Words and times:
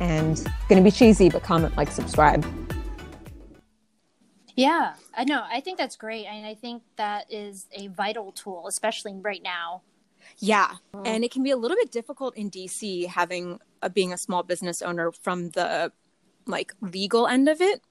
and 0.00 0.36
going 0.68 0.82
to 0.82 0.82
be 0.82 0.90
cheesy, 0.90 1.28
but 1.28 1.42
comment, 1.42 1.76
like, 1.76 1.90
subscribe. 1.90 2.44
Yeah, 4.56 4.94
I 5.16 5.24
know. 5.24 5.44
I 5.50 5.60
think 5.60 5.78
that's 5.78 5.96
great. 5.96 6.26
And 6.26 6.46
I 6.46 6.54
think 6.54 6.82
that 6.96 7.26
is 7.32 7.66
a 7.72 7.88
vital 7.88 8.32
tool, 8.32 8.66
especially 8.68 9.14
right 9.14 9.42
now. 9.42 9.82
Yeah. 10.38 10.70
Mm-hmm. 10.94 11.06
And 11.06 11.24
it 11.24 11.32
can 11.32 11.42
be 11.42 11.50
a 11.50 11.56
little 11.56 11.76
bit 11.76 11.90
difficult 11.90 12.36
in 12.36 12.50
DC 12.50 13.06
having 13.06 13.58
a, 13.82 13.90
being 13.90 14.12
a 14.12 14.18
small 14.18 14.42
business 14.42 14.82
owner 14.82 15.12
from 15.12 15.50
the 15.50 15.92
like 16.46 16.74
legal 16.80 17.26
end 17.26 17.48
of 17.48 17.60
it. 17.60 17.82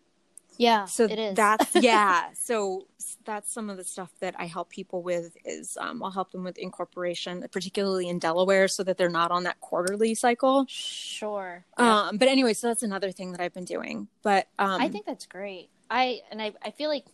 Yeah. 0.58 0.86
So 0.86 1.06
it 1.06 1.20
is. 1.20 1.36
that's 1.36 1.76
yeah. 1.76 2.30
So 2.34 2.88
that's 3.26 3.52
some 3.54 3.70
of 3.70 3.78
the 3.78 3.84
stuff 3.84 4.12
that 4.20 4.36
I 4.38 4.46
help 4.46 4.70
people 4.70 5.02
with 5.02 5.36
is 5.46 5.78
um, 5.80 6.04
I'll 6.04 6.12
help 6.12 6.32
them 6.32 6.44
with 6.44 6.58
incorporation, 6.58 7.46
particularly 7.52 8.10
in 8.10 8.20
Delaware, 8.20 8.68
so 8.68 8.84
that 8.84 8.98
they're 8.98 9.10
not 9.10 9.32
on 9.32 9.44
that 9.44 9.60
quarterly 9.62 10.16
cycle. 10.16 10.66
sure. 10.68 11.66
Um, 11.78 12.18
but 12.18 12.28
anyway, 12.28 12.54
so 12.54 12.68
that's 12.68 12.84
another 12.84 13.12
thing 13.12 13.32
that 13.32 13.42
I've 13.42 13.54
been 13.54 13.66
doing. 13.66 14.08
But 14.22 14.48
um, 14.60 14.82
I 14.82 14.90
think 14.90 15.06
that's 15.06 15.26
great. 15.26 15.70
I 15.90 16.22
and 16.32 16.42
I, 16.42 16.54
I 16.64 16.72
feel 16.72 16.90
like 16.90 17.06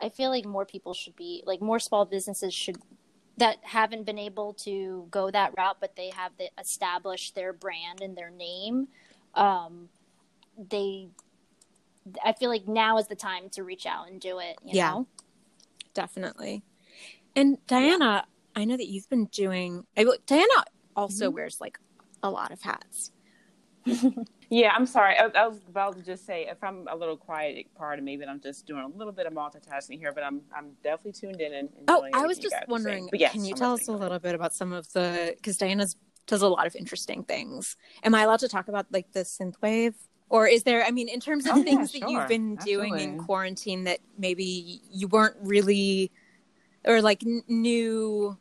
I 0.00 0.08
feel 0.08 0.30
like 0.30 0.44
more 0.44 0.64
people 0.64 0.94
should 0.94 1.16
be 1.16 1.42
like 1.46 1.60
more 1.60 1.78
small 1.78 2.04
businesses 2.04 2.54
should 2.54 2.76
that 3.38 3.58
haven't 3.62 4.04
been 4.04 4.18
able 4.18 4.52
to 4.52 5.06
go 5.10 5.30
that 5.30 5.54
route, 5.56 5.78
but 5.80 5.96
they 5.96 6.10
have 6.10 6.32
the, 6.38 6.50
established 6.60 7.34
their 7.34 7.52
brand 7.52 8.00
and 8.00 8.16
their 8.16 8.30
name. 8.30 8.88
Um, 9.34 9.88
they, 10.56 11.08
I 12.24 12.32
feel 12.32 12.50
like 12.50 12.66
now 12.66 12.98
is 12.98 13.06
the 13.08 13.14
time 13.16 13.48
to 13.50 13.62
reach 13.64 13.86
out 13.86 14.08
and 14.08 14.20
do 14.20 14.38
it. 14.38 14.56
You 14.64 14.74
Yeah. 14.76 14.90
know? 14.92 15.06
definitely. 15.94 16.62
And 17.36 17.58
Diana, 17.66 18.24
I 18.54 18.64
know 18.64 18.76
that 18.76 18.88
you've 18.88 19.08
been 19.08 19.26
doing. 19.26 19.86
I, 19.96 20.04
Diana 20.26 20.64
also 20.96 21.26
Mm-hmm. 21.26 21.34
wears 21.34 21.60
like 21.60 21.78
a 22.22 22.30
lot 22.30 22.50
of 22.52 22.62
hats. 22.62 23.10
Yeah, 24.50 24.72
I'm 24.76 24.84
sorry. 24.84 25.16
I, 25.16 25.28
I 25.34 25.46
was 25.46 25.60
about 25.66 25.96
to 25.96 26.02
just 26.02 26.26
say 26.26 26.46
if 26.46 26.62
I'm 26.62 26.86
a 26.86 26.94
little 26.94 27.16
quiet, 27.16 27.68
pardon 27.74 28.04
me, 28.04 28.18
but 28.18 28.28
I'm 28.28 28.38
just 28.38 28.66
doing 28.66 28.82
a 28.82 28.86
little 28.98 29.12
bit 29.14 29.24
of 29.24 29.32
multitasking 29.32 29.98
here. 29.98 30.12
But 30.12 30.24
I'm 30.24 30.42
I'm 30.54 30.72
definitely 30.84 31.12
tuned 31.12 31.40
in 31.40 31.54
and. 31.54 31.70
Oh, 31.88 32.04
I 32.12 32.26
was 32.26 32.36
just 32.38 32.52
guys 32.52 32.58
are 32.58 32.60
saying. 32.60 32.66
wondering, 32.68 33.08
But 33.10 33.18
yes, 33.20 33.32
can 33.32 33.46
you 33.46 33.52
I'm 33.52 33.58
tell 33.58 33.72
us 33.72 33.88
a 33.88 33.92
little 33.92 34.18
bit 34.18 34.34
about 34.34 34.52
some 34.52 34.74
of 34.74 34.92
the 34.92 35.32
because 35.36 35.56
Diana's 35.56 35.96
does 36.26 36.42
a 36.42 36.48
lot 36.48 36.66
of 36.66 36.76
interesting 36.76 37.24
things. 37.24 37.76
Am 38.04 38.14
I 38.14 38.24
allowed 38.24 38.40
to 38.40 38.48
talk 38.48 38.68
about 38.68 38.84
like 38.92 39.10
the 39.12 39.20
synthwave? 39.20 39.94
Or 40.32 40.46
is 40.46 40.62
there, 40.62 40.82
I 40.82 40.90
mean, 40.90 41.10
in 41.10 41.20
terms 41.20 41.44
of 41.44 41.52
Oh, 41.52 41.56
yeah, 41.58 41.64
things 41.64 41.92
that 41.92 42.08
you've 42.08 42.26
been 42.26 42.56
doing 42.56 42.98
in 42.98 43.18
quarantine 43.18 43.84
that 43.84 43.98
maybe 44.16 44.80
you 44.90 45.06
weren't 45.06 45.36
really, 45.42 46.10
or 46.86 47.02
like 47.02 47.22
n- 47.22 47.42
new, 47.48 48.38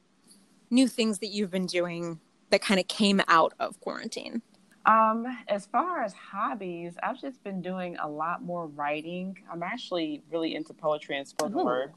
new 0.69 0.87
things 0.87 1.19
that 1.19 1.27
you've 1.27 1.51
been 1.51 1.65
doing 1.65 2.21
that 2.49 2.61
kind 2.61 2.79
of 2.79 2.87
came 2.87 3.21
out 3.27 3.53
of 3.59 3.77
quarantine? 3.81 4.41
Um, 4.85 5.27
as 5.49 5.65
far 5.65 6.01
as 6.01 6.13
hobbies, 6.13 6.93
I've 7.03 7.19
just 7.19 7.43
been 7.43 7.61
doing 7.61 7.97
a 7.97 8.07
lot 8.07 8.41
more 8.41 8.67
writing. 8.67 9.37
I'm 9.51 9.61
actually 9.61 10.23
really 10.31 10.55
into 10.55 10.73
poetry 10.73 11.17
and 11.17 11.27
spoken 11.27 11.55
word. 11.55 11.91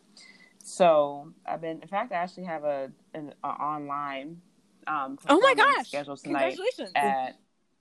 So 0.58 1.32
I've 1.46 1.60
been, 1.60 1.80
in 1.82 1.88
fact, 1.88 2.10
I 2.10 2.16
actually 2.16 2.44
have 2.44 2.64
a 2.64 2.90
an 3.14 3.32
a 3.44 3.46
online. 3.46 4.40
Um, 4.88 5.18
Oh 5.28 5.40
my 5.40 5.54
gosh! 5.54 5.86
Scheduled 5.86 6.18
tonight 6.18 6.58
Congratulations! 6.58 6.90
at 6.96 7.36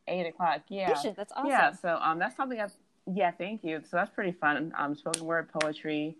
eight 0.07 0.25
o'clock. 0.25 0.61
Yeah, 0.69 0.91
Efficient, 0.91 1.17
That's 1.17 1.31
awesome. 1.33 1.49
Yeah, 1.49 1.71
so 1.71 1.97
um, 2.01 2.19
that's 2.19 2.35
something 2.35 2.59
I've, 2.59 2.73
yeah, 3.11 3.31
thank 3.31 3.63
you. 3.63 3.81
So 3.89 3.97
that's 3.97 4.11
pretty 4.11 4.31
fun. 4.31 4.73
Um, 4.77 4.95
spoken 4.95 5.25
word 5.25 5.49
poetry 5.51 6.17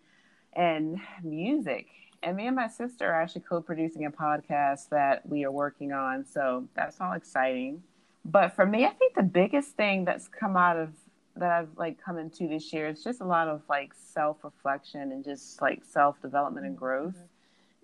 and 0.53 0.99
music. 1.23 1.87
And 2.21 2.37
me 2.37 2.47
and 2.47 2.55
my 2.55 2.67
sister 2.67 3.09
are 3.09 3.21
actually 3.21 3.41
co 3.41 3.61
producing 3.61 4.05
a 4.05 4.11
podcast 4.11 4.89
that 4.89 5.27
we 5.27 5.43
are 5.43 5.51
working 5.51 5.91
on. 5.91 6.25
So 6.25 6.67
that's 6.73 7.01
all 7.01 7.13
exciting. 7.13 7.83
But 8.25 8.55
for 8.55 8.65
me, 8.65 8.85
I 8.85 8.91
think 8.91 9.15
the 9.15 9.23
biggest 9.23 9.75
thing 9.75 10.05
that's 10.05 10.29
come 10.29 10.55
out 10.55 10.77
of 10.77 10.93
that 11.35 11.51
I've 11.51 11.69
like 11.75 12.01
come 12.01 12.17
into 12.17 12.47
this 12.47 12.71
year 12.71 12.87
is 12.87 13.03
just 13.03 13.19
a 13.19 13.25
lot 13.25 13.47
of 13.47 13.63
like 13.67 13.93
self 13.93 14.43
reflection 14.43 15.11
and 15.11 15.23
just 15.23 15.61
like 15.61 15.83
self 15.83 16.21
development 16.21 16.65
and 16.65 16.77
growth. 16.77 17.15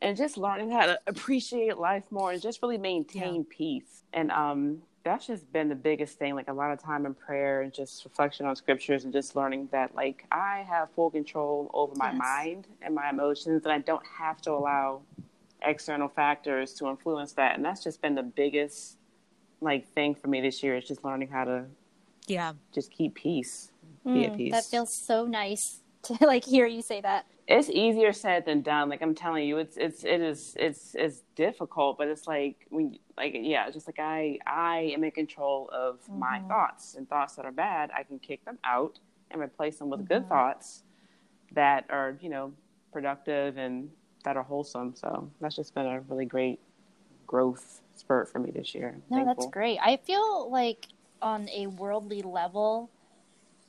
And 0.01 0.15
just 0.15 0.37
learning 0.37 0.71
how 0.71 0.85
to 0.85 0.99
appreciate 1.07 1.77
life 1.77 2.05
more 2.09 2.31
and 2.31 2.41
just 2.41 2.61
really 2.61 2.77
maintain 2.77 3.43
peace. 3.43 4.03
And 4.13 4.31
um 4.31 4.83
that's 5.03 5.27
just 5.27 5.51
been 5.53 5.69
the 5.69 5.75
biggest 5.75 6.17
thing, 6.19 6.35
like 6.35 6.47
a 6.49 6.53
lot 6.53 6.71
of 6.71 6.81
time 6.81 7.05
in 7.05 7.13
prayer 7.13 7.61
and 7.61 7.73
just 7.73 8.03
reflection 8.03 8.45
on 8.45 8.55
scriptures 8.55 9.03
and 9.05 9.13
just 9.13 9.35
learning 9.35 9.69
that 9.71 9.95
like 9.95 10.25
I 10.31 10.65
have 10.67 10.91
full 10.91 11.09
control 11.09 11.69
over 11.73 11.95
my 11.95 12.09
Yes. 12.11 12.17
mind 12.17 12.67
and 12.81 12.93
my 12.95 13.09
emotions 13.09 13.63
and 13.63 13.71
I 13.71 13.79
don't 13.79 14.05
have 14.17 14.41
to 14.41 14.51
allow 14.51 15.01
external 15.61 16.07
factors 16.09 16.73
to 16.75 16.87
influence 16.87 17.33
that. 17.33 17.55
And 17.55 17.63
that's 17.63 17.83
just 17.83 18.01
been 18.01 18.15
the 18.15 18.23
biggest 18.23 18.97
like 19.61 19.87
thing 19.93 20.15
for 20.15 20.27
me 20.27 20.41
this 20.41 20.63
year 20.63 20.77
is 20.77 20.85
just 20.87 21.03
learning 21.03 21.29
how 21.29 21.45
to 21.45 21.65
Yeah. 22.27 22.53
just 22.73 22.91
keep 22.91 23.15
peace. 23.15 23.71
Be 24.05 24.25
at 24.25 24.33
Mm, 24.33 24.37
peace. 24.37 24.51
That 24.53 24.65
feels 24.65 24.93
so 24.93 25.25
nice 25.25 25.81
to 26.03 26.17
like 26.21 26.45
hear 26.45 26.65
you 26.65 26.81
say 26.81 27.01
that. 27.01 27.25
It's 27.49 27.67
easier 27.67 28.13
said 28.13 28.45
than 28.45 28.61
done. 28.61 28.89
Like 28.89 29.01
I'm 29.01 29.15
telling 29.15 29.47
you, 29.47 29.57
it's 29.57 29.75
it's 29.75 30.03
it 30.03 30.21
is 30.21 30.55
it's 30.59 30.93
it's 30.93 31.23
difficult, 31.35 31.97
but 31.97 32.07
it's 32.07 32.27
like 32.27 32.67
when 32.69 32.97
like 33.17 33.35
yeah, 33.35 33.71
just 33.71 33.87
like 33.87 33.97
I 33.97 34.37
I 34.45 34.93
am 34.95 35.03
in 35.03 35.09
control 35.09 35.67
of 35.73 35.97
my 36.07 36.37
mm-hmm. 36.37 36.47
thoughts 36.47 36.93
and 36.93 37.09
thoughts 37.09 37.35
that 37.35 37.45
are 37.45 37.51
bad, 37.51 37.89
I 37.95 38.03
can 38.03 38.19
kick 38.19 38.45
them 38.45 38.59
out 38.63 38.99
and 39.31 39.41
replace 39.41 39.79
them 39.79 39.89
with 39.89 40.07
good 40.07 40.21
mm-hmm. 40.21 40.29
thoughts 40.29 40.83
that 41.53 41.85
are 41.89 42.19
you 42.21 42.29
know 42.29 42.53
productive 42.93 43.57
and 43.57 43.89
that 44.23 44.37
are 44.37 44.43
wholesome. 44.43 44.93
So 44.95 45.31
that's 45.41 45.55
just 45.55 45.73
been 45.73 45.87
a 45.87 46.01
really 46.01 46.25
great 46.25 46.59
growth 47.25 47.81
spurt 47.95 48.31
for 48.31 48.37
me 48.37 48.51
this 48.51 48.75
year. 48.75 48.95
No, 49.09 49.25
that's 49.25 49.47
great. 49.47 49.79
I 49.81 49.97
feel 49.97 50.51
like 50.51 50.85
on 51.19 51.49
a 51.49 51.65
worldly 51.65 52.21
level, 52.21 52.91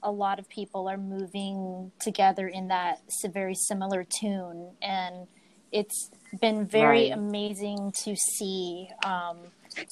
a 0.03 0.11
lot 0.11 0.39
of 0.39 0.49
people 0.49 0.89
are 0.89 0.97
moving 0.99 1.93
together 2.01 2.49
in 2.49 2.69
that 2.69 3.01
very 3.33 3.55
similar 3.55 4.05
tune, 4.05 4.71
and 4.83 5.27
it's 5.73 6.11
been 6.41 6.67
very 6.67 7.11
Right. 7.11 7.13
amazing 7.13 7.93
to 8.05 8.17
see 8.17 8.89
um, 9.05 9.39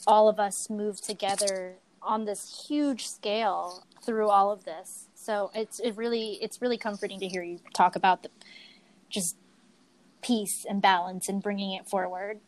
all 0.06 0.28
of 0.28 0.40
us 0.40 0.70
move 0.70 1.00
together 1.00 1.76
on 2.02 2.24
this 2.24 2.66
huge 2.68 3.06
scale 3.06 3.84
through 4.04 4.28
all 4.28 4.50
of 4.50 4.64
this. 4.64 5.08
So 5.14 5.50
it's 5.54 5.80
it 5.80 5.96
really 5.96 6.38
it's 6.40 6.62
really 6.62 6.78
comforting 6.78 7.20
to 7.20 7.28
hear 7.28 7.42
you 7.42 7.60
talk 7.74 7.96
about 7.96 8.22
the 8.22 8.30
just 9.10 9.36
peace 10.22 10.64
and 10.68 10.80
balance 10.82 11.28
and 11.28 11.42
bringing 11.42 11.72
it 11.74 11.88
forward. 11.88 12.40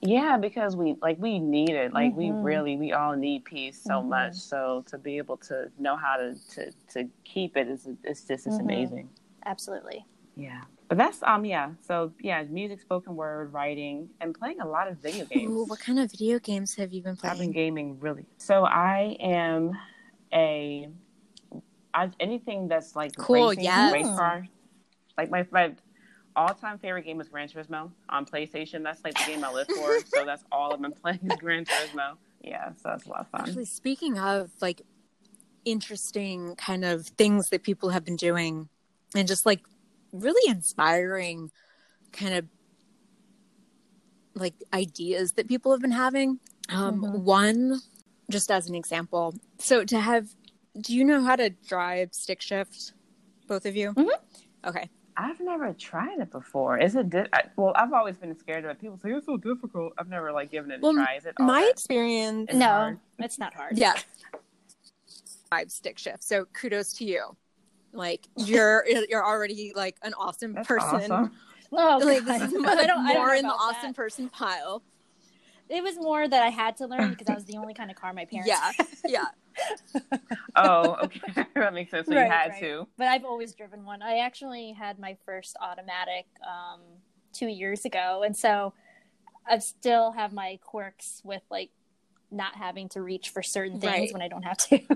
Yeah, 0.00 0.36
because 0.36 0.76
we 0.76 0.94
like 1.02 1.18
we 1.18 1.38
need 1.38 1.70
it. 1.70 1.92
Like 1.92 2.14
we 2.14 2.26
Mhm. 2.26 2.44
really 2.44 2.76
we 2.76 2.92
all 2.92 3.16
need 3.16 3.44
peace 3.44 3.80
so 3.82 4.00
Mhm. 4.02 4.08
much. 4.08 4.34
So 4.34 4.84
to 4.88 4.98
be 4.98 5.18
able 5.18 5.36
to 5.38 5.70
know 5.78 5.96
how 5.96 6.16
to 6.16 6.36
to, 6.54 6.72
to 6.92 7.08
keep 7.24 7.56
it 7.56 7.68
is 7.68 7.88
it's 8.04 8.24
just 8.24 8.46
it's 8.46 8.56
Mhm. 8.58 8.60
amazing. 8.60 9.10
Absolutely. 9.44 10.06
Yeah. 10.36 10.62
But 10.88 10.98
that's 10.98 11.22
um 11.24 11.44
yeah. 11.44 11.72
So 11.80 12.12
yeah, 12.20 12.42
music, 12.44 12.80
spoken 12.80 13.16
word, 13.16 13.52
writing, 13.52 14.10
and 14.20 14.34
playing 14.38 14.60
a 14.60 14.68
lot 14.68 14.86
of 14.86 14.98
video 14.98 15.24
games. 15.26 15.50
Ooh, 15.52 15.64
what 15.64 15.80
kind 15.80 15.98
of 15.98 16.10
video 16.12 16.38
games 16.38 16.76
have 16.76 16.92
you 16.92 17.02
been 17.02 17.16
playing? 17.16 17.32
I've 17.32 17.38
been 17.38 17.52
gaming 17.52 17.98
really. 17.98 18.26
So 18.38 18.64
I 18.64 19.16
am 19.18 19.76
a 20.32 20.88
I 21.92 22.10
anything 22.20 22.68
that's 22.68 22.94
like 22.94 23.16
Cool, 23.16 23.48
racing, 23.48 23.64
yes. 23.64 23.92
race 23.92 24.06
car. 24.06 24.46
Like 25.16 25.30
my 25.30 25.44
my 25.50 25.72
all 26.38 26.54
time 26.54 26.78
favorite 26.78 27.04
game 27.04 27.20
is 27.20 27.28
Gran 27.28 27.48
Turismo 27.48 27.90
on 28.08 28.24
PlayStation. 28.24 28.84
That's 28.84 29.02
like 29.04 29.18
the 29.18 29.24
game 29.26 29.42
I 29.44 29.52
live 29.52 29.66
for. 29.66 29.98
so 30.06 30.24
that's 30.24 30.44
all 30.52 30.72
I've 30.72 30.80
been 30.80 30.92
playing 30.92 31.18
is 31.24 31.36
Gran 31.36 31.64
Turismo. 31.64 32.16
Yeah, 32.42 32.68
so 32.74 32.90
that's 32.90 33.06
a 33.06 33.08
lot 33.10 33.20
of 33.22 33.28
fun. 33.28 33.40
Actually, 33.40 33.64
speaking 33.64 34.18
of 34.18 34.50
like 34.62 34.82
interesting 35.64 36.54
kind 36.54 36.84
of 36.84 37.08
things 37.08 37.50
that 37.50 37.64
people 37.64 37.90
have 37.90 38.04
been 38.04 38.16
doing 38.16 38.68
and 39.16 39.26
just 39.26 39.44
like 39.44 39.60
really 40.12 40.48
inspiring 40.50 41.50
kind 42.12 42.34
of 42.34 42.46
like 44.34 44.54
ideas 44.72 45.32
that 45.32 45.48
people 45.48 45.72
have 45.72 45.80
been 45.80 45.90
having. 45.90 46.38
Um, 46.68 47.02
Mhm. 47.02 47.22
One, 47.24 47.80
just 48.30 48.50
as 48.50 48.68
an 48.68 48.76
example, 48.76 49.34
so 49.58 49.84
to 49.84 49.98
have, 49.98 50.28
do 50.80 50.94
you 50.94 51.04
know 51.04 51.22
how 51.24 51.34
to 51.34 51.50
drive 51.50 52.14
stick 52.14 52.40
shift? 52.40 52.92
Both 53.48 53.66
of 53.66 53.74
you? 53.74 53.94
Mhm. 53.94 54.10
Okay. 54.64 54.88
I've 55.20 55.40
never 55.40 55.72
tried 55.72 56.20
it 56.20 56.30
before. 56.30 56.78
Is 56.78 56.94
it? 56.94 57.10
Di- 57.10 57.26
I, 57.32 57.42
well, 57.56 57.72
I've 57.74 57.92
always 57.92 58.16
been 58.16 58.38
scared 58.38 58.64
of 58.64 58.70
it. 58.70 58.80
People 58.80 58.98
say 58.98 59.10
it's 59.10 59.26
so 59.26 59.36
difficult. 59.36 59.92
I've 59.98 60.08
never 60.08 60.30
like 60.30 60.50
given 60.52 60.70
it 60.70 60.76
a 60.76 60.80
Well, 60.80 60.94
try. 60.94 61.16
Is 61.16 61.26
it? 61.26 61.34
all 61.40 61.46
My 61.46 61.64
experience, 61.64 62.46
It's 62.50 62.56
no, 62.58 62.66
hard. 62.66 62.98
it's 63.18 63.38
not 63.38 63.52
hard. 63.52 63.76
yeah, 63.76 63.94
five 65.50 65.70
stick 65.72 65.98
shift. 65.98 66.22
So 66.22 66.44
kudos 66.52 66.92
to 66.94 67.04
you. 67.04 67.36
Like 67.92 68.28
you're 68.36 68.84
you're 69.08 69.26
already 69.26 69.72
like 69.74 69.96
an 70.02 70.14
awesome 70.14 70.52
That's 70.54 70.68
person. 70.68 71.10
awesome. 71.10 71.32
Oh, 71.72 72.00
Like 72.02 72.24
this 72.24 72.42
is 72.52 72.54
I 72.64 72.86
don't, 72.86 73.00
I 73.06 73.12
don't 73.14 73.16
more 73.16 73.34
in 73.34 73.42
the 73.46 73.52
awesome 73.52 73.88
that. 73.90 73.96
person 73.96 74.28
pile. 74.28 74.82
It 75.68 75.82
was 75.82 75.96
more 75.96 76.26
that 76.26 76.42
I 76.42 76.48
had 76.48 76.76
to 76.78 76.86
learn 76.86 77.10
because 77.10 77.26
that 77.26 77.34
was 77.36 77.44
the 77.44 77.56
only 77.58 77.74
kind 77.74 77.90
of 77.90 77.96
car 77.96 78.12
my 78.12 78.24
parents. 78.24 78.48
Yeah, 78.48 78.72
had. 78.76 78.86
yeah. 79.06 79.24
Oh, 80.56 80.96
okay, 81.04 81.20
that 81.54 81.72
makes 81.74 81.90
sense. 81.90 82.06
So 82.08 82.14
Right, 82.14 82.24
you 82.24 82.30
had 82.30 82.50
right. 82.50 82.60
to. 82.60 82.86
But 82.96 83.08
I've 83.08 83.24
always 83.24 83.54
driven 83.54 83.84
one. 83.84 84.02
I 84.02 84.18
actually 84.18 84.72
had 84.72 84.98
my 84.98 85.16
first 85.24 85.56
automatic 85.60 86.26
um, 86.46 86.80
two 87.32 87.46
years 87.46 87.84
ago, 87.84 88.22
and 88.24 88.36
so 88.36 88.72
I 89.46 89.58
still 89.58 90.12
have 90.12 90.32
my 90.32 90.58
quirks 90.62 91.20
with 91.24 91.42
like 91.50 91.70
not 92.30 92.54
having 92.56 92.88
to 92.90 93.00
reach 93.02 93.30
for 93.30 93.42
certain 93.42 93.80
things 93.80 93.92
Right. 93.92 94.12
when 94.12 94.22
I 94.22 94.28
don't 94.28 94.42
have 94.42 94.58
to. 94.58 94.74
Okay. 94.76 94.90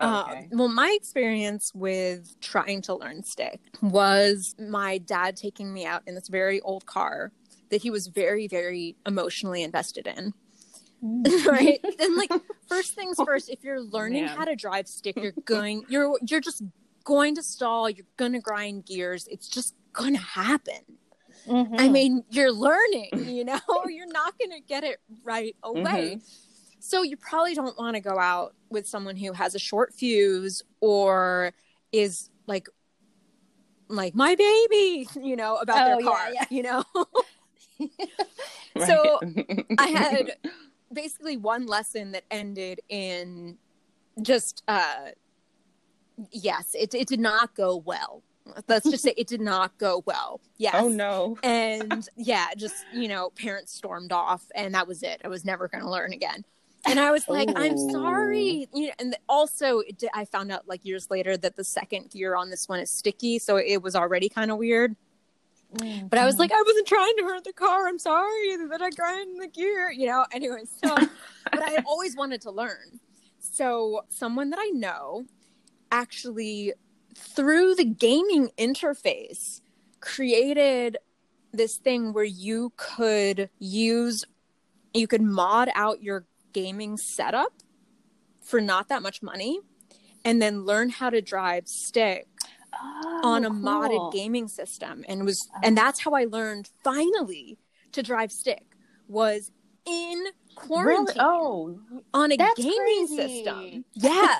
Um, 0.00 0.48
well, 0.50 0.68
my 0.68 0.94
experience 1.00 1.72
with 1.74 2.38
trying 2.40 2.82
to 2.82 2.94
learn 2.94 3.22
stick 3.22 3.60
was 3.80 4.54
my 4.58 4.98
dad 4.98 5.36
taking 5.36 5.72
me 5.72 5.86
out 5.86 6.02
in 6.06 6.14
this 6.14 6.28
very 6.28 6.60
old 6.60 6.84
car 6.84 7.32
that 7.70 7.82
he 7.82 7.90
was 7.90 8.06
very, 8.08 8.46
very 8.48 8.96
emotionally 9.06 9.62
invested 9.62 10.06
in. 10.06 10.32
right? 11.46 11.78
and 12.00 12.16
like 12.16 12.30
first 12.68 12.94
things 12.94 13.16
first, 13.24 13.48
if 13.50 13.62
you're 13.62 13.80
learning 13.80 14.24
Man. 14.24 14.36
how 14.36 14.44
to 14.44 14.56
drive 14.56 14.88
stick, 14.88 15.16
you're 15.16 15.32
going 15.44 15.84
you're 15.88 16.18
you're 16.26 16.40
just 16.40 16.62
going 17.04 17.34
to 17.36 17.42
stall, 17.42 17.88
you're 17.90 18.06
gonna 18.16 18.40
grind 18.40 18.86
gears. 18.86 19.28
It's 19.30 19.46
just 19.48 19.74
gonna 19.92 20.18
happen. 20.18 20.80
Mhm. 21.46 21.74
I 21.78 21.88
mean, 21.88 22.24
you're 22.30 22.50
learning, 22.50 23.10
you 23.14 23.44
know, 23.44 23.60
you're 23.88 24.10
not 24.10 24.34
gonna 24.38 24.60
get 24.60 24.82
it 24.84 24.98
right 25.22 25.54
away. 25.62 26.18
So 26.80 27.02
you 27.02 27.16
probably 27.16 27.54
don't 27.54 27.76
want 27.78 27.94
to 27.96 28.00
go 28.00 28.18
out 28.18 28.54
with 28.70 28.86
someone 28.88 29.16
who 29.16 29.32
has 29.32 29.54
a 29.54 29.58
short 29.58 29.92
fuse 29.94 30.62
or 30.80 31.52
is 31.92 32.30
like 32.46 32.68
like 33.88 34.14
my 34.14 34.34
baby, 34.34 35.06
you 35.22 35.36
know, 35.36 35.56
about 35.56 35.76
Oh, 35.82 35.90
their 35.90 36.00
yeah, 36.00 36.06
car, 36.06 36.28
yeah. 36.32 36.44
you 36.50 36.62
know. 36.62 36.84
So, 38.86 39.20
I 39.78 39.86
had 39.86 40.36
basically 40.92 41.38
one 41.38 41.64
lesson 41.64 42.12
that 42.12 42.24
ended 42.30 42.80
in 42.90 43.56
just 44.20 44.62
uh 44.68 45.06
yes, 46.30 46.74
it 46.78 46.94
it 46.94 47.08
did 47.08 47.20
not 47.20 47.54
go 47.54 47.76
well. 47.76 48.22
Let's 48.68 48.88
just 48.88 49.02
say 49.02 49.14
it 49.16 49.26
did 49.26 49.40
not 49.40 49.76
go 49.78 50.02
well. 50.06 50.40
Yes. 50.58 50.74
oh 50.76 50.88
no. 50.88 51.38
And 51.42 52.08
yeah, 52.16 52.48
just, 52.56 52.84
you 52.92 53.08
know, 53.08 53.30
parents 53.30 53.72
stormed 53.72 54.12
off 54.12 54.44
and 54.54 54.74
that 54.74 54.86
was 54.86 55.02
it. 55.02 55.20
I 55.24 55.28
was 55.28 55.44
never 55.44 55.68
going 55.68 55.82
to 55.82 55.90
learn 55.90 56.12
again. 56.12 56.44
And 56.86 57.00
I 57.00 57.10
was 57.10 57.28
like, 57.28 57.48
I'm 57.56 57.76
sorry. 57.90 58.68
You 58.72 58.88
know, 58.88 58.92
and 59.00 59.16
also 59.28 59.80
it 59.80 60.02
I 60.14 60.24
found 60.24 60.52
out 60.52 60.68
like 60.68 60.84
years 60.84 61.10
later 61.10 61.36
that 61.36 61.56
the 61.56 61.64
second 61.64 62.10
gear 62.10 62.36
on 62.36 62.50
this 62.50 62.68
one 62.68 62.78
is 62.78 62.90
sticky, 62.90 63.38
so 63.40 63.56
it 63.56 63.82
was 63.82 63.96
already 63.96 64.28
kind 64.28 64.50
of 64.50 64.58
weird. 64.58 64.94
Mm. 65.74 66.08
But 66.08 66.18
I 66.18 66.24
was 66.24 66.38
like, 66.38 66.52
I 66.52 66.62
wasn't 66.64 66.86
trying 66.86 67.16
to 67.18 67.24
hurt 67.24 67.44
the 67.44 67.52
car. 67.52 67.86
I'm 67.86 67.98
sorry 67.98 68.56
that 68.68 68.80
I 68.80 68.90
grind 68.90 69.40
the 69.40 69.48
gear, 69.48 69.90
you 69.90 70.06
know. 70.06 70.24
Anyway, 70.32 70.62
so 70.82 70.94
but 71.50 71.62
I 71.62 71.82
always 71.86 72.16
wanted 72.16 72.40
to 72.42 72.50
learn. 72.50 73.00
So 73.38 74.02
someone 74.08 74.50
that 74.50 74.58
I 74.60 74.70
know 74.70 75.26
actually 75.90 76.72
through 77.14 77.74
the 77.74 77.84
gaming 77.84 78.50
interface 78.58 79.60
created 80.00 80.98
this 81.52 81.76
thing 81.76 82.12
where 82.12 82.24
you 82.24 82.72
could 82.76 83.48
use 83.58 84.24
you 84.92 85.06
could 85.06 85.22
mod 85.22 85.68
out 85.74 86.02
your 86.02 86.26
gaming 86.52 86.96
setup 86.96 87.52
for 88.40 88.60
not 88.60 88.88
that 88.88 89.02
much 89.02 89.22
money 89.22 89.60
and 90.24 90.40
then 90.40 90.64
learn 90.64 90.88
how 90.90 91.10
to 91.10 91.20
drive 91.20 91.68
stick 91.68 92.26
Oh, 92.74 93.20
on 93.24 93.44
a 93.44 93.48
cool. 93.50 93.58
modded 93.58 94.12
gaming 94.12 94.48
system 94.48 95.04
and 95.08 95.24
was 95.24 95.48
oh. 95.54 95.60
and 95.62 95.76
that's 95.76 96.00
how 96.00 96.12
I 96.12 96.24
learned 96.24 96.68
finally 96.84 97.58
to 97.92 98.02
drive 98.02 98.30
stick 98.32 98.64
was 99.08 99.50
in 99.86 100.24
quarantine 100.56 101.14
Really? 101.16 101.20
Oh, 101.20 101.80
on 102.12 102.32
a 102.32 102.36
That's 102.36 102.60
gaming 102.60 103.06
crazy. 103.06 103.44
system. 103.44 103.84
Yeah. 103.94 104.38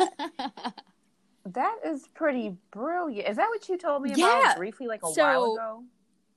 that 1.47 1.77
is 1.85 2.07
pretty 2.15 2.57
brilliant. 2.73 3.29
Is 3.29 3.37
that 3.37 3.49
what 3.49 3.69
you 3.69 3.79
told 3.79 4.03
me 4.03 4.11
about 4.11 4.19
Yeah. 4.19 4.55
briefly 4.57 4.87
like 4.87 5.03
a 5.05 5.13
So- 5.13 5.23
while 5.23 5.55
ago? 5.55 5.85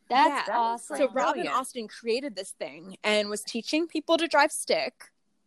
That's 0.09 0.47
Yeah. 0.47 0.57
Awesome. 0.57 0.97
so. 0.97 1.07
Robin 1.09 1.33
Brilliant. 1.43 1.55
Austin 1.55 1.87
created 1.87 2.35
this 2.35 2.51
thing 2.51 2.97
and 3.03 3.29
was 3.29 3.41
teaching 3.43 3.87
people 3.87 4.17
to 4.17 4.27
drive 4.27 4.51
stick 4.51 4.93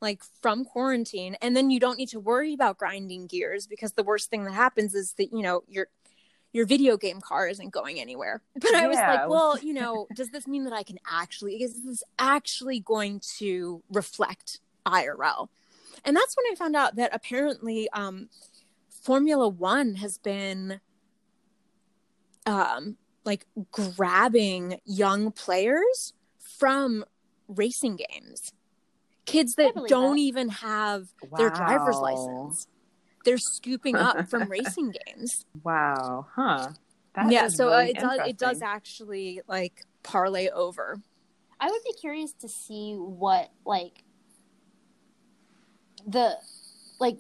like 0.01 0.23
from 0.41 0.65
quarantine 0.65 1.37
and 1.41 1.57
then 1.57 1.71
you 1.71 1.79
don't 1.79 1.97
need 1.99 2.09
to 2.09 2.19
worry 2.21 2.53
about 2.55 2.77
grinding 2.79 3.27
gears 3.29 3.67
because 3.69 3.93
the 3.93 4.03
worst 4.03 4.31
thing 4.31 4.45
that 4.45 4.53
happens 4.53 4.95
is 4.95 5.13
that 5.15 5.33
you 5.33 5.43
know 5.43 5.63
your 5.69 5.87
your 6.53 6.67
video 6.67 6.97
game 6.97 7.21
car 7.21 7.49
isn't 7.49 7.71
going 7.71 7.99
anywhere. 7.99 8.43
But 8.55 8.75
I 8.75 8.87
was 8.87 8.97
like, 8.97 9.29
well, 9.29 9.59
you 9.59 9.73
know, 9.73 10.07
does 10.15 10.31
this 10.31 10.47
mean 10.47 10.65
that 10.65 10.73
I 10.73 10.83
can 10.83 10.99
actually 11.11 11.63
is 11.63 11.83
this 11.83 12.03
actually 12.19 12.81
going 12.81 13.21
to 13.39 13.83
reflect 13.91 14.61
IRL? 14.87 15.49
And 16.05 16.17
that's 16.17 16.37
when 16.37 16.53
I 16.53 16.55
found 16.57 16.77
out 16.77 16.97
that 16.97 17.15
apparently 17.15 17.89
um 17.91 18.29
Formula 18.91 19.49
1 19.49 19.97
has 19.97 20.19
been 20.19 20.81
um 22.47 22.97
like 23.25 23.47
grabbing 23.71 24.81
young 24.85 25.33
players 25.33 26.13
from 26.39 27.05
racing 27.49 27.97
games. 27.97 28.53
Kids 29.25 29.55
that 29.55 29.75
don't 29.89 30.17
that. 30.17 30.23
even 30.23 30.49
have 30.49 31.09
their 31.37 31.51
driver's 31.51 31.97
license. 31.97 32.67
They're 33.25 33.39
scooping 33.39 33.97
up 33.97 34.29
from 34.31 34.49
racing 34.49 34.95
games. 35.07 35.45
Wow. 35.63 36.27
Huh. 36.35 36.71
That 37.15 37.31
yeah, 37.31 37.47
is 37.47 37.57
so 37.57 37.69
uh, 37.69 37.79
really 37.79 37.91
it 37.91 37.99
does 37.99 38.21
it 38.27 38.39
does 38.39 38.63
actually 38.63 39.43
like 39.47 39.85
parlay 40.03 40.49
over. 40.49 41.01
I 41.61 41.71
would 41.71 41.83
be 41.85 41.93
curious 41.93 42.33
to 42.41 42.49
see 42.49 42.95
what 42.95 43.51
like 43.65 44.03
the 46.07 46.37
like 46.99 47.19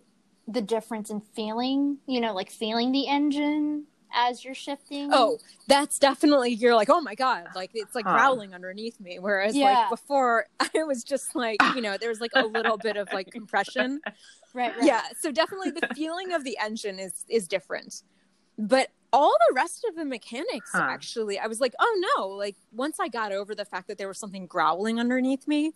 the 0.49 0.62
difference 0.62 1.10
in 1.10 1.20
feeling, 1.20 1.99
you 2.06 2.20
know, 2.20 2.34
like 2.34 2.50
feeling 2.50 2.90
the 2.93 3.06
engine 3.06 3.87
as 4.12 4.44
you're 4.44 4.55
shifting. 4.55 5.11
Oh, 5.12 5.38
that's 5.67 5.99
definitely 5.99 6.50
you're 6.50 6.75
like, 6.75 6.88
oh 6.91 7.00
my 7.00 7.14
god, 7.14 7.49
like 7.55 7.70
it's 7.75 7.94
like 7.94 8.05
Huh. 8.06 8.12
growling 8.14 8.55
underneath 8.55 8.99
me. 9.00 9.19
Whereas 9.19 9.55
Yeah. 9.55 9.64
like 9.67 9.88
before, 9.91 10.47
I 10.61 10.85
was 10.85 11.05
just 11.05 11.35
like, 11.35 11.61
you 11.75 11.82
know, 11.82 11.97
there 11.99 12.09
was 12.09 12.20
like 12.20 12.32
a 12.35 12.44
little 12.44 12.76
bit 12.79 12.97
of 12.97 13.12
like 13.12 13.31
compression. 13.31 14.00
right, 14.55 14.76
right. 14.76 14.87
Yeah, 14.87 15.03
so 15.19 15.31
definitely 15.32 15.70
the 15.70 15.87
feeling 15.94 16.32
of 16.32 16.44
the 16.44 16.59
engine 16.62 16.98
is 16.98 17.25
is 17.29 17.48
different, 17.48 18.03
but 18.58 18.89
all 19.13 19.34
the 19.48 19.55
rest 19.55 19.84
of 19.89 19.94
the 19.94 20.05
mechanics 20.06 20.72
Huh. 20.75 20.86
actually, 20.89 21.39
I 21.39 21.46
was 21.46 21.60
like, 21.60 21.75
oh 21.79 22.05
no, 22.17 22.29
like 22.29 22.56
once 22.72 22.98
I 23.01 23.08
got 23.08 23.32
over 23.32 23.55
the 23.55 23.65
fact 23.67 23.89
that 23.89 23.98
there 23.98 24.08
was 24.08 24.19
something 24.19 24.46
growling 24.46 24.98
underneath 24.98 25.46
me, 25.46 25.72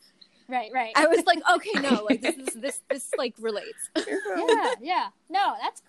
Right, 0.48 0.70
right. 0.72 0.92
I 0.94 1.06
was 1.08 1.24
like, 1.26 1.40
okay, 1.56 1.80
no, 1.80 2.04
like 2.04 2.20
this 2.22 2.36
is 2.36 2.54
this 2.54 2.80
this 2.88 3.10
like 3.18 3.34
relates. 3.40 3.90
yeah, 3.96 4.74
yeah. 4.80 5.08
No, 5.28 5.54
that's 5.60 5.80
cool. 5.80 5.85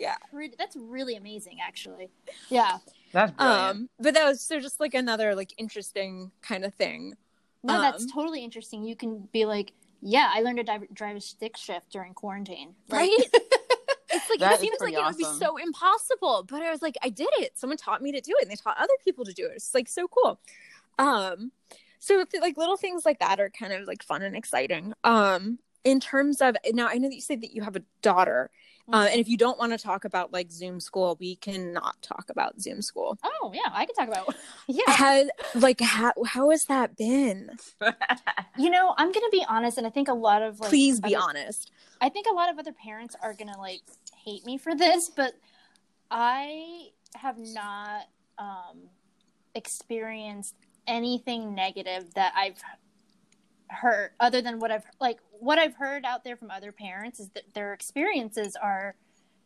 That's 0.00 0.18
Yeah. 0.22 0.28
pretty, 0.32 0.54
that's 0.58 0.76
really 0.76 1.16
amazing 1.16 1.58
actually. 1.66 2.10
Yeah. 2.48 2.78
That's 3.12 3.32
brilliant. 3.32 3.70
Um, 3.70 3.88
but 3.98 4.14
that 4.14 4.24
was 4.24 4.40
so 4.40 4.60
just 4.60 4.80
like 4.80 4.94
another 4.94 5.34
like 5.34 5.52
interesting 5.58 6.30
kind 6.42 6.64
of 6.64 6.74
thing. 6.74 7.14
No, 7.62 7.80
that's 7.80 8.04
Um, 8.04 8.10
totally 8.10 8.42
interesting. 8.44 8.84
You 8.84 8.96
can 8.96 9.28
be 9.32 9.44
like, 9.44 9.72
yeah, 10.00 10.30
I 10.32 10.40
learned 10.40 10.58
to 10.58 10.64
drive, 10.64 10.82
drive 10.94 11.16
a 11.16 11.20
stick 11.20 11.56
shift 11.56 11.90
during 11.90 12.14
quarantine. 12.14 12.74
Like, 12.88 13.00
right? 13.00 13.16
it's 14.10 14.30
like 14.30 14.38
That 14.38 14.52
it 14.52 14.54
is 14.54 14.60
seems 14.60 14.72
like 14.80 14.94
pretty 14.94 14.96
it 14.96 15.04
would 15.04 15.16
be 15.18 15.24
so 15.24 15.56
impossible, 15.58 16.46
but 16.48 16.62
I 16.62 16.70
was 16.70 16.80
like, 16.80 16.96
I 17.02 17.10
did 17.10 17.28
it. 17.38 17.58
Someone 17.58 17.76
taught 17.76 18.00
me 18.00 18.12
to 18.12 18.20
do 18.20 18.32
it, 18.38 18.42
and 18.42 18.50
they 18.50 18.56
taught 18.56 18.78
other 18.78 18.94
people 19.04 19.24
to 19.26 19.32
do 19.32 19.44
it. 19.46 19.52
It's 19.56 19.74
like 19.74 19.88
so 19.88 20.08
cool. 20.08 20.40
Um, 20.98 21.52
so 21.98 22.24
th- 22.24 22.40
like 22.40 22.56
little 22.56 22.78
things 22.78 23.04
like 23.04 23.18
that 23.18 23.40
are 23.40 23.50
kind 23.50 23.72
of 23.74 23.86
like 23.86 24.02
fun 24.02 24.22
and 24.22 24.34
exciting. 24.34 24.94
Um, 25.04 25.58
in 25.84 26.00
terms 26.00 26.40
of 26.40 26.56
now, 26.72 26.88
I 26.88 26.96
know 26.96 27.08
that 27.08 27.14
you 27.14 27.20
said 27.20 27.42
that 27.42 27.52
you 27.54 27.62
have 27.62 27.76
a 27.76 27.82
daughter, 28.00 28.50
uh, 28.92 29.08
and 29.10 29.20
if 29.20 29.28
you 29.28 29.36
don't 29.36 29.58
want 29.58 29.72
to 29.72 29.78
talk 29.78 30.04
about 30.04 30.32
like 30.32 30.50
Zoom 30.50 30.80
school, 30.80 31.16
we 31.20 31.36
cannot 31.36 32.00
talk 32.02 32.26
about 32.30 32.60
Zoom 32.60 32.82
school. 32.82 33.18
Oh 33.24 33.52
yeah, 33.54 33.70
I 33.72 33.86
can 33.86 33.94
talk 33.94 34.08
about. 34.08 34.34
Yeah, 34.68 34.82
Has 34.88 35.28
like 35.54 35.80
how 35.80 36.12
how 36.26 36.50
has 36.50 36.66
that 36.66 36.96
been? 36.96 37.50
you 38.56 38.70
know, 38.70 38.94
I'm 38.96 39.10
gonna 39.12 39.30
be 39.30 39.44
honest, 39.48 39.78
and 39.78 39.86
I 39.86 39.90
think 39.90 40.08
a 40.08 40.14
lot 40.14 40.42
of 40.42 40.60
like, 40.60 40.70
Please 40.70 41.00
be 41.00 41.14
other- 41.16 41.24
honest. 41.28 41.70
I 42.00 42.08
think 42.08 42.26
a 42.30 42.34
lot 42.34 42.50
of 42.50 42.58
other 42.58 42.72
parents 42.72 43.16
are 43.22 43.34
gonna 43.34 43.58
like 43.58 43.82
hate 44.24 44.44
me 44.46 44.58
for 44.58 44.74
this, 44.74 45.10
but 45.10 45.32
I 46.10 46.88
have 47.16 47.36
not 47.38 48.02
um, 48.38 48.88
experienced 49.54 50.54
anything 50.86 51.54
negative 51.54 52.12
that 52.14 52.32
I've 52.36 52.58
heard, 53.68 54.10
other 54.18 54.40
than 54.42 54.58
what 54.58 54.70
I've 54.70 54.84
like 55.00 55.18
what 55.40 55.58
I've 55.58 55.74
heard 55.74 56.04
out 56.04 56.22
there 56.22 56.36
from 56.36 56.50
other 56.50 56.70
parents 56.70 57.18
is 57.18 57.28
that 57.30 57.54
their 57.54 57.72
experiences 57.72 58.56
are 58.62 58.94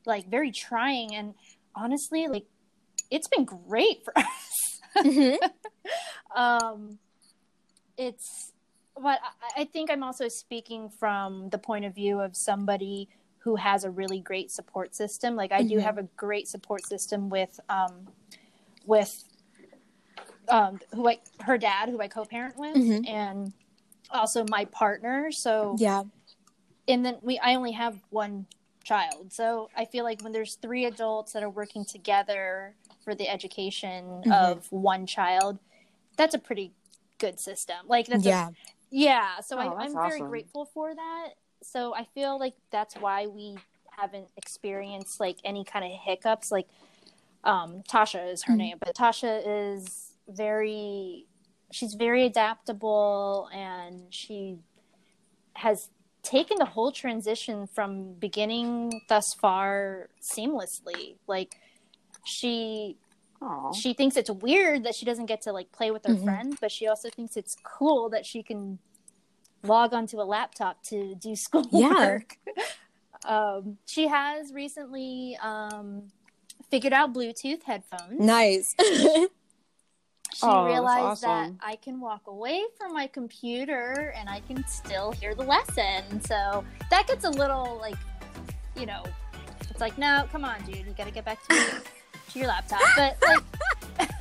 like 0.04 0.28
very 0.28 0.50
trying, 0.50 1.14
and 1.14 1.34
honestly, 1.74 2.26
like 2.26 2.46
it's 3.10 3.28
been 3.28 3.44
great 3.44 4.04
for 4.04 4.12
us. 4.18 4.80
Mm-hmm. 4.98 5.46
um, 6.40 6.98
it's 7.96 8.52
but 8.96 9.20
I, 9.56 9.62
I 9.62 9.64
think 9.64 9.90
I'm 9.90 10.02
also 10.02 10.28
speaking 10.28 10.88
from 10.88 11.48
the 11.50 11.58
point 11.58 11.84
of 11.84 11.94
view 11.94 12.20
of 12.20 12.36
somebody 12.36 13.08
who 13.38 13.56
has 13.56 13.84
a 13.84 13.90
really 13.90 14.20
great 14.20 14.50
support 14.50 14.94
system. 14.94 15.36
Like 15.36 15.52
I 15.52 15.62
do 15.62 15.76
Mhm. 15.78 15.82
have 15.82 15.98
a 15.98 16.04
great 16.16 16.48
support 16.48 16.84
system 16.86 17.28
with 17.28 17.58
um, 17.68 18.08
with 18.84 19.24
um, 20.48 20.78
who 20.92 21.08
I 21.08 21.18
her 21.40 21.56
dad, 21.56 21.88
who 21.88 22.00
I 22.00 22.08
co-parent 22.08 22.56
with, 22.58 22.76
Mhm. 22.76 23.08
and 23.08 23.52
also 24.14 24.44
my 24.48 24.64
partner. 24.66 25.30
So 25.32 25.76
Yeah. 25.78 26.04
and 26.88 27.04
then 27.04 27.18
we 27.22 27.38
I 27.38 27.54
only 27.54 27.72
have 27.72 27.98
one 28.10 28.46
child. 28.84 29.32
So 29.32 29.70
I 29.76 29.84
feel 29.86 30.04
like 30.04 30.22
when 30.22 30.32
there's 30.32 30.54
three 30.56 30.84
adults 30.84 31.32
that 31.32 31.42
are 31.42 31.50
working 31.50 31.84
together 31.84 32.74
for 33.02 33.14
the 33.14 33.28
education 33.28 34.22
Mhm. 34.24 34.32
of 34.32 34.70
one 34.72 35.06
child, 35.06 35.58
that's 36.16 36.34
a 36.34 36.38
pretty 36.38 36.72
good 37.18 37.40
system. 37.40 37.76
Like 37.86 38.06
that's 38.06 38.24
a- 38.24 38.28
Yeah. 38.28 38.50
yeah. 38.90 39.40
So 39.40 39.56
Oh, 39.56 39.60
I, 39.60 39.64
that's 39.68 39.94
I'm 39.94 40.02
very 40.10 40.20
grateful 40.20 40.64
for 40.66 40.94
that. 40.94 41.30
So 41.62 41.94
I 41.94 42.04
feel 42.04 42.38
like 42.38 42.54
that's 42.70 42.94
why 42.96 43.26
we 43.26 43.56
haven't 43.96 44.28
experienced 44.36 45.20
like 45.20 45.38
any 45.44 45.64
kind 45.64 45.84
of 45.84 45.92
hiccups. 46.00 46.52
Like 46.52 46.68
um, 47.44 47.82
Tasha 47.88 48.30
is 48.32 48.42
her 48.44 48.54
Mhm. 48.54 48.56
name, 48.58 48.76
but 48.80 48.94
Tasha 48.94 49.42
is 49.44 50.12
very 50.28 51.26
she's 51.74 51.94
very 51.94 52.24
adaptable 52.24 53.48
and 53.52 54.02
she 54.10 54.56
has 55.54 55.90
taken 56.22 56.56
the 56.58 56.64
whole 56.64 56.92
transition 56.92 57.66
from 57.66 58.12
beginning 58.14 59.00
thus 59.08 59.34
far 59.34 60.08
seamlessly. 60.22 61.16
Like 61.26 61.56
she 62.24 62.96
Aw. 63.42 63.72
she 63.72 63.92
thinks 63.92 64.16
it's 64.16 64.30
weird 64.30 64.84
that 64.84 64.94
she 64.94 65.04
doesn't 65.04 65.26
get 65.26 65.42
to 65.42 65.52
like 65.52 65.70
play 65.72 65.90
with 65.90 66.04
her 66.06 66.14
Mhm. 66.14 66.24
friends, 66.24 66.56
but 66.60 66.70
she 66.70 66.86
also 66.86 67.10
thinks 67.10 67.36
it's 67.36 67.56
cool 67.64 68.08
that 68.10 68.24
she 68.24 68.42
can 68.42 68.78
log 69.64 69.92
onto 69.92 70.20
a 70.20 70.26
laptop 70.36 70.82
to 70.84 71.14
do 71.16 71.34
schoolwork. 71.46 72.38
um, 73.26 73.78
she 73.86 74.06
has 74.06 74.52
recently 74.52 75.36
um, 75.42 76.12
figured 76.70 76.92
out 76.92 77.12
Bluetooth 77.12 77.64
headphones. 77.64 78.20
Nice. 78.20 78.74
She 80.34 80.40
Oh, 80.42 80.64
that's 80.64 80.72
realized 80.74 81.24
awesome. 81.24 81.58
that 81.58 81.66
I 81.66 81.76
can 81.76 82.00
walk 82.00 82.22
away 82.26 82.62
from 82.76 82.92
my 82.92 83.06
computer 83.06 84.12
and 84.18 84.28
I 84.28 84.40
can 84.40 84.66
still 84.66 85.12
hear 85.12 85.34
the 85.34 85.44
lesson. 85.44 86.20
So 86.22 86.64
that 86.90 87.06
gets 87.06 87.24
a 87.24 87.30
little 87.30 87.78
like, 87.80 87.96
you 88.76 88.86
know, 88.86 89.02
it's 89.70 89.80
like, 89.80 89.96
no, 89.98 90.28
come 90.32 90.44
on, 90.44 90.60
dude, 90.64 90.78
you 90.78 90.94
got 90.96 91.06
to 91.06 91.12
get 91.12 91.24
back 91.24 91.38
to, 91.48 91.54
your- 91.54 91.82
to 92.32 92.38
your 92.38 92.48
laptop. 92.48 92.80
But 92.96 93.16
like, 93.22 93.44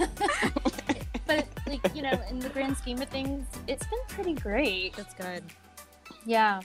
but 1.25 1.47
like, 1.67 1.95
you 1.95 2.01
know, 2.03 2.19
in 2.29 2.39
the 2.39 2.49
grand 2.49 2.77
scheme 2.77 3.01
of 3.01 3.09
things, 3.09 3.45
it's 3.67 3.85
been 3.87 3.99
pretty 4.09 4.33
great. 4.33 4.95
That's 4.95 5.13
good. 5.15 5.43
Yeah, 6.25 6.61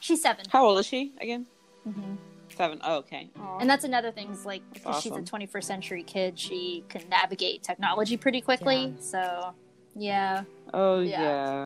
she's 0.00 0.20
seven, 0.22 0.44
How 0.50 0.66
old 0.66 0.78
is 0.78 0.86
she 0.86 1.12
again? 1.20 1.46
hmm 1.84 2.14
Seven. 2.56 2.80
Oh, 2.82 2.96
okay. 2.96 3.28
Aw. 3.38 3.58
and 3.58 3.68
that's 3.68 3.84
another 3.84 4.10
thing. 4.10 4.30
Is 4.30 4.46
like, 4.46 4.62
because 4.72 5.02
she's 5.02 5.12
a 5.12 5.20
21st 5.20 5.64
century 5.64 6.02
kid, 6.02 6.38
she 6.38 6.84
can 6.88 7.06
navigate 7.10 7.62
technology 7.62 8.16
pretty 8.16 8.40
quickly. 8.40 8.94
So, 8.98 9.54
yeah. 9.94 10.44
oh 10.72 11.00
yeah. 11.00 11.20
yeah. 11.20 11.64